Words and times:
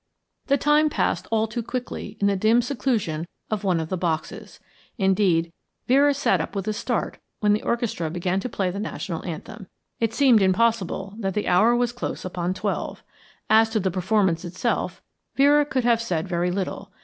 The 0.47 0.57
time 0.57 0.89
passed 0.89 1.27
all 1.29 1.45
too 1.45 1.61
quickly 1.61 2.17
in 2.19 2.25
the 2.25 2.35
dim 2.35 2.63
seclusion 2.63 3.27
of 3.51 3.63
one 3.63 3.79
of 3.79 3.89
the 3.89 3.97
boxes; 3.97 4.59
indeed, 4.97 5.53
Vera 5.87 6.15
sat 6.15 6.41
up 6.41 6.55
with 6.55 6.67
a 6.67 6.73
start 6.73 7.19
when 7.39 7.53
the 7.53 7.61
orchestra 7.61 8.09
began 8.09 8.39
to 8.39 8.49
play 8.49 8.71
the 8.71 8.79
National 8.79 9.23
Anthem. 9.23 9.67
It 9.99 10.11
seemed 10.15 10.41
impossible 10.41 11.13
that 11.19 11.35
the 11.35 11.47
hour 11.47 11.75
was 11.75 11.91
close 11.91 12.25
upon 12.25 12.55
twelve. 12.55 13.03
As 13.47 13.69
to 13.69 13.79
the 13.79 13.91
performance 13.91 14.43
itself, 14.43 15.03
Vera 15.35 15.67
could 15.67 15.83
have 15.83 16.01
said 16.01 16.27
very 16.27 16.49
little. 16.49 16.91